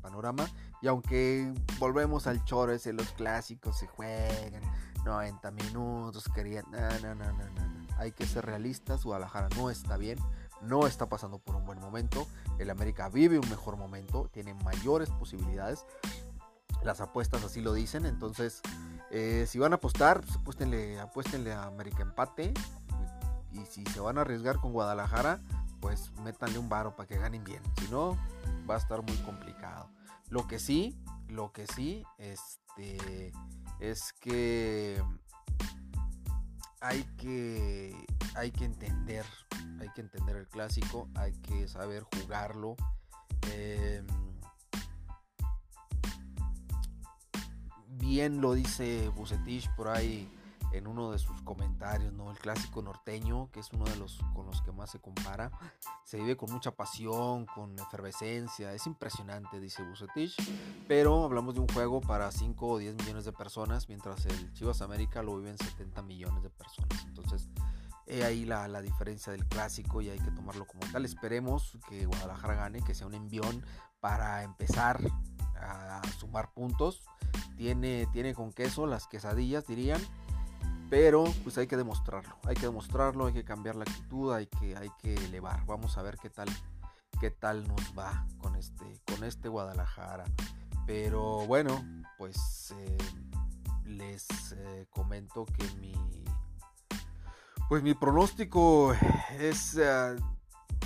panorama 0.00 0.48
y 0.80 0.86
aunque 0.86 1.52
volvemos 1.78 2.26
al 2.26 2.42
choro 2.44 2.72
ese, 2.72 2.94
los 2.94 3.08
clásicos 3.12 3.76
se 3.76 3.86
juegan 3.88 4.62
90 5.04 5.50
minutos, 5.50 6.24
querían, 6.34 6.64
no, 6.70 7.14
no, 7.14 7.14
no, 7.14 7.32
no, 7.32 7.44
no, 7.50 7.86
hay 7.98 8.12
que 8.12 8.24
ser 8.24 8.46
realistas, 8.46 9.04
Guadalajara 9.04 9.50
no 9.56 9.68
está 9.68 9.98
bien, 9.98 10.18
no 10.62 10.86
está 10.86 11.10
pasando 11.10 11.38
por 11.38 11.54
un 11.54 11.66
buen 11.66 11.80
momento, 11.80 12.26
el 12.58 12.70
América 12.70 13.10
vive 13.10 13.38
un 13.38 13.50
mejor 13.50 13.76
momento, 13.76 14.30
tiene 14.32 14.54
mayores 14.54 15.10
posibilidades, 15.10 15.84
las 16.82 17.02
apuestas 17.02 17.44
así 17.44 17.60
lo 17.60 17.74
dicen, 17.74 18.06
entonces 18.06 18.62
eh, 19.10 19.46
si 19.48 19.58
van 19.58 19.72
a 19.72 19.76
apostar, 19.76 20.20
pues 20.44 20.56
apuéstenle, 21.00 21.52
a 21.52 21.64
América 21.64 22.02
Empate. 22.02 22.52
Y 23.52 23.64
si 23.66 23.84
se 23.86 24.00
van 24.00 24.18
a 24.18 24.22
arriesgar 24.22 24.56
con 24.56 24.72
Guadalajara, 24.72 25.40
pues 25.80 26.12
métanle 26.22 26.58
un 26.58 26.68
varo 26.68 26.96
para 26.96 27.06
que 27.06 27.18
ganen 27.18 27.44
bien. 27.44 27.62
Si 27.78 27.88
no, 27.88 28.18
va 28.68 28.74
a 28.74 28.78
estar 28.78 29.02
muy 29.02 29.16
complicado. 29.18 29.88
Lo 30.28 30.46
que 30.46 30.58
sí, 30.58 31.00
lo 31.28 31.52
que 31.52 31.66
sí, 31.66 32.04
este, 32.18 33.32
es 33.80 34.12
que 34.20 35.02
hay 36.80 37.02
que, 37.16 38.06
hay 38.34 38.50
que 38.50 38.64
entender, 38.66 39.24
hay 39.80 39.88
que 39.94 40.02
entender 40.02 40.36
el 40.36 40.48
clásico, 40.48 41.08
hay 41.14 41.32
que 41.40 41.66
saber 41.68 42.04
jugarlo. 42.14 42.76
Eh, 43.50 44.04
bien 48.08 48.40
lo 48.40 48.54
dice 48.54 49.10
Bucetich 49.10 49.68
por 49.76 49.88
ahí 49.88 50.28
en 50.72 50.86
uno 50.86 51.10
de 51.12 51.18
sus 51.18 51.40
comentarios, 51.42 52.12
¿no? 52.12 52.30
El 52.30 52.38
clásico 52.38 52.82
norteño, 52.82 53.50
que 53.52 53.60
es 53.60 53.70
uno 53.72 53.84
de 53.84 53.96
los 53.96 54.18
con 54.34 54.46
los 54.46 54.62
que 54.62 54.72
más 54.72 54.90
se 54.90 54.98
compara, 54.98 55.50
se 56.04 56.18
vive 56.18 56.36
con 56.36 56.50
mucha 56.50 56.72
pasión, 56.72 57.46
con 57.46 57.78
efervescencia, 57.78 58.72
es 58.72 58.86
impresionante, 58.86 59.60
dice 59.60 59.82
Bucetich, 59.82 60.36
pero 60.86 61.24
hablamos 61.24 61.54
de 61.54 61.60
un 61.60 61.68
juego 61.68 62.00
para 62.00 62.30
5 62.30 62.66
o 62.66 62.78
10 62.78 62.96
millones 62.96 63.24
de 63.24 63.32
personas, 63.32 63.88
mientras 63.88 64.24
el 64.26 64.52
Chivas 64.54 64.82
América 64.82 65.22
lo 65.22 65.36
viven 65.36 65.58
70 65.58 66.02
millones 66.02 66.42
de 66.42 66.50
personas. 66.50 67.04
Entonces, 67.06 67.48
he 68.06 68.24
ahí 68.24 68.44
la, 68.44 68.68
la 68.68 68.80
diferencia 68.80 69.32
del 69.32 69.46
clásico 69.46 70.00
y 70.00 70.08
hay 70.08 70.18
que 70.18 70.30
tomarlo 70.30 70.66
como 70.66 70.80
tal. 70.90 71.04
Esperemos 71.04 71.78
que 71.88 72.06
Guadalajara 72.06 72.54
gane, 72.54 72.82
que 72.82 72.94
sea 72.94 73.06
un 73.06 73.14
envión 73.14 73.62
para 74.00 74.42
empezar 74.42 75.00
a 75.56 76.02
sumar 76.18 76.52
puntos 76.52 77.02
tiene, 77.58 78.06
tiene 78.12 78.34
con 78.34 78.52
queso 78.52 78.86
las 78.86 79.06
quesadillas, 79.08 79.66
dirían. 79.66 80.00
Pero 80.88 81.24
pues 81.42 81.58
hay 81.58 81.66
que 81.66 81.76
demostrarlo, 81.76 82.34
hay 82.44 82.54
que 82.54 82.66
demostrarlo, 82.66 83.26
hay 83.26 83.34
que 83.34 83.44
cambiar 83.44 83.76
la 83.76 83.82
actitud, 83.82 84.32
hay 84.32 84.46
que, 84.46 84.74
hay 84.74 84.90
que 85.02 85.14
elevar. 85.14 85.66
Vamos 85.66 85.98
a 85.98 86.02
ver 86.02 86.16
qué 86.16 86.30
tal, 86.30 86.48
qué 87.20 87.30
tal 87.30 87.68
nos 87.68 87.98
va 87.98 88.26
con 88.38 88.56
este, 88.56 88.98
con 89.06 89.22
este 89.24 89.48
Guadalajara. 89.48 90.24
Pero 90.86 91.46
bueno, 91.46 91.84
pues 92.16 92.72
eh, 92.78 92.96
les 93.84 94.52
eh, 94.52 94.86
comento 94.88 95.44
que 95.44 95.64
mi, 95.78 95.94
pues 97.68 97.82
mi 97.82 97.92
pronóstico 97.92 98.94
es 99.38 99.74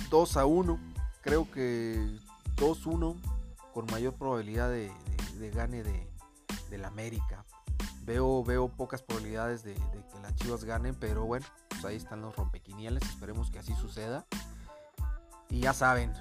2 0.09 0.35
eh, 0.35 0.39
a 0.39 0.45
1. 0.45 0.79
Creo 1.21 1.49
que 1.49 2.19
2-1 2.55 3.19
con 3.73 3.85
mayor 3.87 4.13
probabilidad 4.13 4.69
de 4.69 4.91
gane 5.53 5.83
de, 5.83 6.13
del 6.69 6.85
América. 6.85 7.45
Veo, 8.05 8.43
veo 8.43 8.67
pocas 8.67 9.01
probabilidades 9.01 9.63
de, 9.63 9.75
que 9.75 10.19
las 10.21 10.35
Chivas 10.35 10.63
ganen, 10.65 10.95
pero 10.95 11.25
bueno, 11.25 11.45
pues 11.69 11.85
ahí 11.85 11.95
están 11.95 12.21
los 12.21 12.35
rompequinieles. 12.35 13.03
Esperemos 13.03 13.49
que 13.49 13.59
así 13.59 13.73
suceda. 13.75 14.25
Y 15.49 15.61
ya 15.61 15.73
saben, 15.73 16.11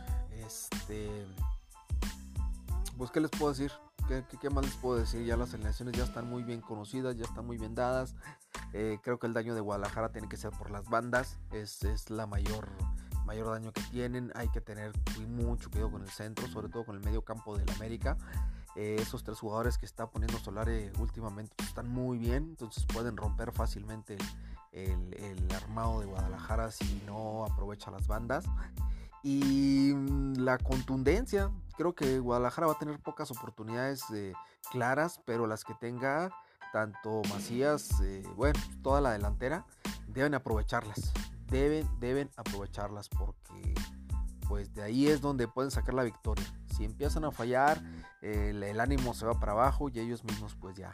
este. 0.47 1.27
Pues, 2.97 3.11
¿qué 3.11 3.21
les 3.21 3.31
puedo 3.31 3.53
decir? 3.53 3.73
¿Qué, 4.41 4.51
más 4.51 4.65
les 4.65 4.75
puedo 4.75 4.99
decir? 4.99 5.25
Ya 5.25 5.37
las 5.37 5.55
alineaciones 5.55 5.97
ya 5.97 6.05
están 6.05 6.29
muy 6.29 6.43
bien 6.43 6.61
conocidas, 6.61 7.17
ya 7.17 7.25
están 7.25 7.47
muy 7.47 7.57
bien 7.57 7.75
dadas. 7.75 8.15
Eh, 8.75 8.99
creo 9.03 9.19
que 9.19 9.27
el 9.27 9.33
daño 9.33 9.55
de 9.55 9.61
Guadalajara 9.61 10.11
tiene 10.13 10.29
que 10.29 10.37
ser 10.37 10.51
por 10.51 10.71
las 10.71 10.85
bandas. 10.85 11.39
Es, 11.51 11.83
es 11.83 12.11
la 12.11 12.27
mayor, 12.27 12.69
mayor 13.33 13.51
daño 13.51 13.73
que 13.73 13.81
tienen. 13.91 14.31
Hay 14.35 14.49
que 14.51 14.61
tener 14.61 14.93
mucho 15.27 15.71
cuidado 15.71 15.91
con 15.93 16.03
el 16.03 16.11
centro, 16.11 16.47
sobre 16.49 16.69
todo 16.69 16.85
con 16.85 16.97
el 16.97 17.03
medio 17.03 17.23
campo 17.23 17.57
del 17.57 17.69
América. 17.71 18.19
Eh, 18.77 18.97
esos 18.99 19.25
tres 19.25 19.39
jugadores 19.39 19.79
que 19.79 19.87
está 19.87 20.07
poniendo 20.07 20.39
Solare 20.39 20.93
últimamente 20.99 21.55
pues, 21.57 21.69
están 21.71 21.89
muy 21.89 22.19
bien, 22.19 22.49
entonces 22.51 22.85
pueden 22.87 23.17
romper 23.17 23.53
fácilmente 23.53 24.19
el, 24.73 25.47
armado 25.55 26.01
de 26.01 26.07
Guadalajara 26.07 26.71
si 26.71 27.03
no 27.07 27.47
aprovecha 27.47 27.91
las 27.91 28.07
bandas. 28.07 28.45
Y 29.23 29.95
mm, 29.95 30.35
la 30.39 30.59
contundencia, 30.59 31.51
creo 31.79 31.95
que 31.95 32.19
Guadalajara 32.19 32.67
va 32.67 32.75
a 32.75 32.79
tener 32.79 32.99
pocas 32.99 33.31
oportunidades 33.31 34.05
eh, 34.13 34.35
claras, 34.71 35.23
pero 35.25 35.47
las 35.47 35.65
que 35.65 35.73
tenga, 35.75 36.31
tanto 36.71 37.23
Macías, 37.31 37.99
eh, 38.03 38.23
bueno, 38.37 38.61
toda 38.83 39.01
la 39.01 39.13
delantera, 39.13 39.65
deben 40.07 40.35
aprovecharlas. 40.35 41.13
Deben, 41.53 41.87
deben 42.01 42.31
aprovecharlas 42.37 43.11
porque 43.11 43.75
pues 44.49 44.75
de 44.75 44.83
ahí 44.83 45.07
es 45.07 45.21
donde 45.21 45.49
pueden 45.49 45.71
sacar 45.71 45.95
la 45.95 46.03
victoria. 46.03 46.45
Si 46.77 46.85
empiezan 46.85 47.25
a 47.25 47.31
fallar, 47.31 47.83
el, 48.23 48.81
ánimo 48.81 49.15
se 49.15 49.27
va 49.27 49.39
para 49.39 49.53
abajo 49.53 49.89
y 49.89 50.01
ellos 50.01 50.25
mismos 50.25 50.57
pues 50.57 50.77
ya, 50.77 50.93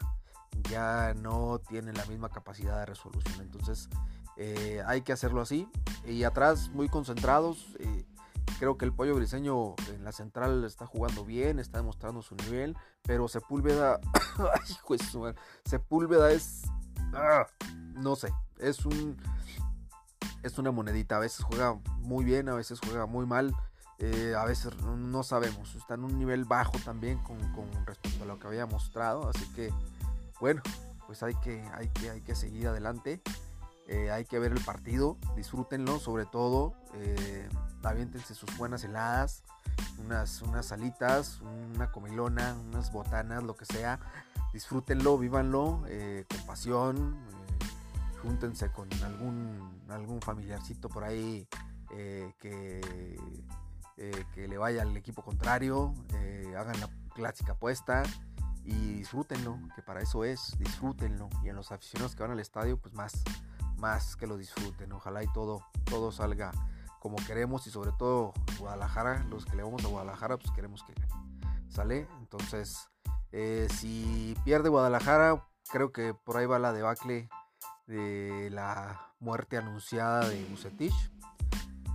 ya 0.69 1.15
no 1.15 1.61
tienen 1.69 1.95
la 1.95 2.05
misma 2.07 2.29
capacidad 2.29 2.79
de 2.81 2.87
resolución. 2.87 3.41
Entonces 3.41 3.89
eh, 4.37 4.83
hay 4.87 5.03
que 5.03 5.13
hacerlo 5.13 5.41
así. 5.41 5.69
Y 6.05 6.25
atrás 6.25 6.71
muy 6.71 6.89
concentrados. 6.89 7.75
Eh, 7.79 8.05
creo 8.59 8.77
que 8.77 8.85
el 8.85 8.93
pollo 8.93 9.15
briseño 9.15 9.75
en 9.95 10.05
la 10.05 10.13
central 10.13 10.65
está 10.65 10.87
jugando 10.87 11.25
bien, 11.25 11.59
está 11.59 11.79
demostrando 11.79 12.23
su 12.23 12.35
nivel. 12.35 12.77
Pero 13.03 13.29
Sepúlveda, 13.29 14.01
ay, 14.39 14.99
Sepúlveda 15.65 16.33
es, 16.33 16.63
ah, 17.15 17.47
no 17.95 18.17
sé, 18.17 18.33
es 18.59 18.85
un, 18.85 19.17
es 20.43 20.59
una 20.59 20.71
monedita. 20.71 21.17
A 21.17 21.21
veces 21.21 21.45
juega 21.45 21.75
muy 21.99 22.25
bien, 22.25 22.49
a 22.49 22.55
veces 22.55 22.81
juega 22.85 23.07
muy 23.07 23.27
mal. 23.27 23.55
Eh, 24.01 24.35
a 24.39 24.45
veces 24.45 24.73
no 24.83 25.25
sabemos, 25.25 25.75
está 25.75 25.95
en 25.95 26.05
un 26.05 26.17
nivel 26.21 26.45
bajo 26.45 26.79
también 26.85 27.19
con, 27.19 27.37
respecto 27.85 28.23
a 28.23 28.27
lo 28.29 28.39
que 28.39 28.47
había 28.47 28.65
mostrado, 28.65 29.29
así 29.29 29.45
que 29.55 29.73
bueno, 30.39 30.63
pues 31.09 31.25
hay 31.25 31.35
que, 31.35 31.61
hay 31.75 31.89
que, 31.89 32.11
hay 32.11 32.21
que 32.21 32.37
seguir 32.37 32.69
adelante, 32.69 33.21
eh, 33.89 34.13
hay 34.13 34.25
que 34.25 34.39
ver 34.39 34.53
el 34.53 34.65
partido, 34.65 35.17
disfrútenlo 35.35 35.99
sobre 35.99 36.27
todo, 36.27 36.75
eh, 36.95 37.49
aviéntense 37.83 38.37
sus 38.37 38.57
buenas 38.57 38.85
heladas, 38.85 39.43
unas, 40.05 40.43
unas 40.43 40.67
salitas, 40.67 41.41
una 41.75 41.91
comilona, 41.91 42.57
unas 42.69 42.93
botanas, 42.93 43.43
lo 43.43 43.57
que 43.57 43.65
sea. 43.65 43.99
Disfrútenlo, 44.53 45.19
vívanlo 45.19 45.83
eh, 45.89 46.25
con 46.29 46.47
pasión. 46.47 47.19
Eh, 48.19 48.21
júntense 48.23 48.71
con 48.71 48.93
algún, 49.05 49.85
algún 49.89 50.21
familiarcito 50.21 50.89
por 50.89 51.05
ahí 51.05 51.47
eh, 51.93 52.33
que, 52.39 53.19
que 54.35 54.49
le 54.49 54.59
vaya 54.59 54.83
al 54.83 54.97
equipo 54.97 55.23
contrario. 55.23 55.95
hagan 56.57 56.81
la 56.81 56.89
clásica 57.15 57.53
apuesta 57.53 58.03
y 58.65 58.95
disfrútenlo, 58.95 59.59
que 59.75 59.83
para 59.83 60.01
eso 60.01 60.25
es, 60.25 60.57
disfrútenlo. 60.59 61.29
Y 61.43 61.49
en 61.49 61.57
los 61.57 61.73
aficionados 61.73 62.15
que 62.15 62.23
van 62.23 62.33
al 62.33 62.41
estadio, 62.41 62.79
pues 62.79 62.95
más, 62.95 63.23
más 63.77 64.15
que 64.17 64.27
lo 64.27 64.37
disfruten. 64.37 64.93
Ojalá 64.93 65.23
y 65.23 65.33
todo, 65.33 65.65
todo 65.85 66.13
salga 66.13 66.53
como 67.01 67.17
queremos 67.27 67.67
y 67.67 67.71
sobre 67.71 67.93
todo 67.93 68.33
Guadalajara, 68.59 69.25
los 69.31 69.47
que 69.47 69.57
le 69.57 69.63
vamos 69.63 69.85
a 69.85 69.89
Guadalajara, 69.89 70.37
pues 70.37 70.53
queremos 70.53 70.83
que 70.83 70.95
sale. 71.69 72.09
Entonces, 72.19 72.89
eh, 73.33 73.69
si 73.71 74.37
pierde 74.45 74.69
Guadalajara, 74.69 75.47
creo 75.71 75.93
que 75.93 76.15
por 76.15 76.37
ahí 76.37 76.47
va 76.47 76.59
la 76.59 76.73
debacle 76.73 77.29
de 77.89 78.51
la 78.51 79.15
muerte 79.19 79.57
anunciada 79.57 80.29
de 80.29 80.45
Bucetich. 80.45 80.95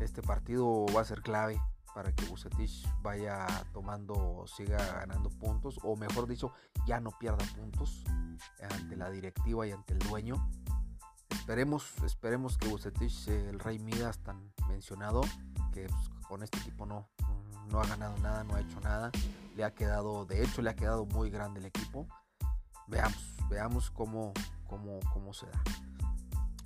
Este 0.01 0.21
partido 0.21 0.85
va 0.93 1.01
a 1.01 1.05
ser 1.05 1.21
clave 1.21 1.61
para 1.93 2.11
que 2.11 2.25
Bucetich 2.25 2.85
vaya 3.01 3.45
tomando, 3.71 4.45
siga 4.47 4.77
ganando 4.77 5.29
puntos, 5.29 5.79
o 5.83 5.95
mejor 5.95 6.27
dicho, 6.27 6.51
ya 6.87 6.99
no 6.99 7.11
pierda 7.11 7.45
puntos 7.55 8.03
ante 8.71 8.97
la 8.97 9.11
directiva 9.11 9.67
y 9.67 9.71
ante 9.71 9.93
el 9.93 9.99
dueño. 9.99 10.49
Esperemos, 11.29 11.93
esperemos 12.03 12.57
que 12.57 12.67
Bucetich, 12.67 13.27
el 13.27 13.59
Rey 13.59 13.77
Midas 13.77 14.17
tan 14.19 14.51
mencionado, 14.67 15.21
que 15.71 15.87
pues, 15.87 16.09
con 16.27 16.41
este 16.41 16.57
equipo 16.59 16.85
no, 16.87 17.07
no 17.69 17.79
ha 17.79 17.85
ganado 17.85 18.17
nada, 18.17 18.43
no 18.43 18.55
ha 18.55 18.61
hecho 18.61 18.79
nada, 18.81 19.11
le 19.55 19.63
ha 19.63 19.71
quedado, 19.71 20.25
de 20.25 20.43
hecho 20.43 20.61
le 20.63 20.71
ha 20.71 20.75
quedado 20.75 21.05
muy 21.05 21.29
grande 21.29 21.59
el 21.59 21.67
equipo. 21.67 22.07
Veamos, 22.87 23.35
veamos 23.49 23.91
cómo, 23.91 24.33
cómo, 25.11 25.33
se 25.33 25.45
da. 25.47 25.63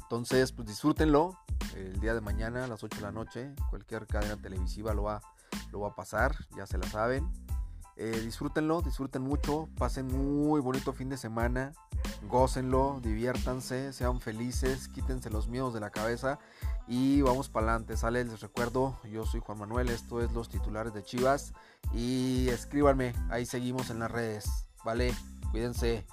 Entonces, 0.03 0.51
pues 0.51 0.67
disfrútenlo. 0.67 1.37
El 1.75 1.99
día 1.99 2.13
de 2.13 2.21
mañana 2.21 2.63
a 2.63 2.67
las 2.67 2.83
8 2.83 2.97
de 2.97 3.03
la 3.03 3.11
noche, 3.11 3.53
cualquier 3.69 4.07
cadena 4.07 4.37
televisiva 4.37 4.93
lo 4.93 5.03
va, 5.03 5.21
lo 5.71 5.81
va 5.81 5.89
a 5.89 5.95
pasar, 5.95 6.35
ya 6.55 6.65
se 6.65 6.77
la 6.77 6.87
saben. 6.87 7.31
Eh, 7.99 8.21
disfrútenlo, 8.23 8.81
disfruten 8.83 9.23
mucho, 9.23 9.69
pasen 9.77 10.07
muy 10.07 10.61
bonito 10.61 10.93
fin 10.93 11.09
de 11.09 11.17
semana, 11.17 11.73
gócenlo, 12.29 12.99
diviértanse, 13.01 13.91
sean 13.91 14.21
felices, 14.21 14.87
quítense 14.87 15.31
los 15.31 15.47
miedos 15.47 15.73
de 15.73 15.79
la 15.79 15.89
cabeza 15.89 16.37
y 16.87 17.21
vamos 17.21 17.49
para 17.49 17.67
adelante. 17.67 17.97
Sale, 17.97 18.23
les 18.23 18.41
recuerdo, 18.41 18.99
yo 19.11 19.25
soy 19.25 19.39
Juan 19.39 19.57
Manuel, 19.57 19.89
esto 19.89 20.21
es 20.21 20.31
Los 20.31 20.47
Titulares 20.47 20.93
de 20.93 21.03
Chivas 21.03 21.53
y 21.91 22.47
escríbanme, 22.49 23.13
ahí 23.31 23.47
seguimos 23.47 23.89
en 23.89 23.97
las 23.97 24.11
redes, 24.11 24.67
¿vale? 24.85 25.11
Cuídense. 25.51 26.05